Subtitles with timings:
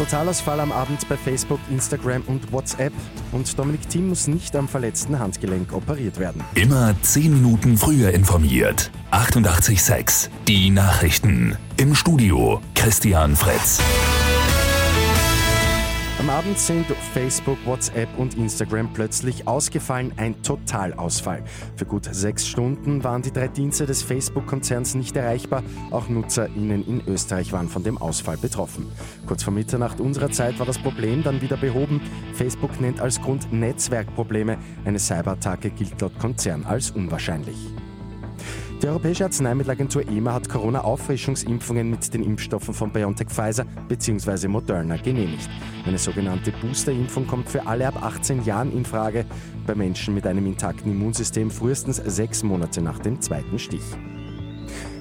[0.00, 2.94] Totalausfall am Abend bei Facebook, Instagram und WhatsApp.
[3.32, 6.42] Und Dominik Thiem muss nicht am verletzten Handgelenk operiert werden.
[6.54, 8.90] Immer 10 Minuten früher informiert.
[9.10, 11.58] 88.6 Die Nachrichten.
[11.76, 13.78] Im Studio Christian Fritz.
[16.20, 16.84] Am Abend sind
[17.14, 20.12] Facebook, WhatsApp und Instagram plötzlich ausgefallen.
[20.18, 21.42] Ein Totalausfall.
[21.76, 25.62] Für gut sechs Stunden waren die drei Dienste des Facebook-Konzerns nicht erreichbar.
[25.90, 28.92] Auch NutzerInnen in Österreich waren von dem Ausfall betroffen.
[29.24, 32.02] Kurz vor Mitternacht unserer Zeit war das Problem dann wieder behoben.
[32.34, 34.58] Facebook nennt als Grund Netzwerkprobleme.
[34.84, 37.56] Eine Cyberattacke gilt laut Konzern als unwahrscheinlich.
[38.82, 44.48] Die Europäische Arzneimittelagentur EMA hat Corona-Auffrischungsimpfungen mit den Impfstoffen von BioNTech Pfizer bzw.
[44.48, 45.50] Moderna genehmigt.
[45.84, 49.26] Eine sogenannte Boosterimpfung kommt für alle ab 18 Jahren in Frage,
[49.66, 53.84] bei Menschen mit einem intakten Immunsystem frühestens sechs Monate nach dem zweiten Stich.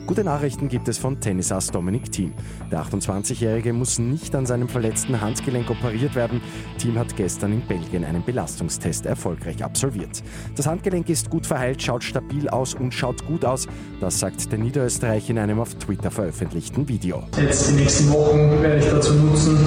[0.09, 2.33] Gute Nachrichten gibt es von Tennisass Dominic Thiem.
[2.71, 6.41] Der 28-Jährige muss nicht an seinem verletzten Handgelenk operiert werden.
[6.79, 10.23] Thiem hat gestern in Belgien einen Belastungstest erfolgreich absolviert.
[10.55, 13.67] Das Handgelenk ist gut verheilt, schaut stabil aus und schaut gut aus.
[14.01, 17.21] Das sagt der Niederösterreich in einem auf Twitter veröffentlichten Video.
[17.39, 19.59] Jetzt die nächsten Wochen werde ich dazu nutzen,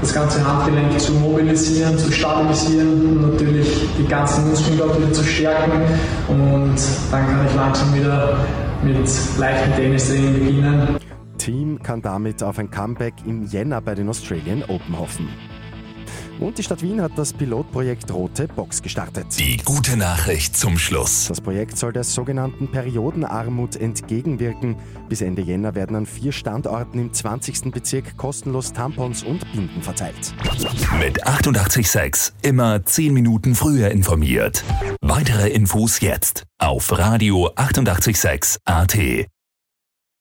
[0.00, 5.24] das ganze Handgelenk zu mobilisieren, zu stabilisieren und natürlich die ganzen Muskeln dort wieder zu
[5.24, 5.82] stärken.
[6.28, 6.76] Und
[7.10, 8.38] dann kann ich langsam wieder
[8.82, 10.98] mit leichten Tennisringen beginnen.
[11.38, 15.28] Team kann damit auf ein Comeback im Jänner bei den Australian Open hoffen.
[16.40, 19.26] Und die Stadt Wien hat das Pilotprojekt Rote Box gestartet.
[19.38, 21.26] Die gute Nachricht zum Schluss.
[21.28, 24.76] Das Projekt soll der sogenannten Periodenarmut entgegenwirken.
[25.08, 27.72] Bis Ende Jänner werden an vier Standorten im 20.
[27.72, 30.34] Bezirk kostenlos Tampons und Binden verteilt.
[31.00, 34.62] Mit 886 immer 10 Minuten früher informiert.
[35.00, 39.28] Weitere Infos jetzt auf Radio 886 AT.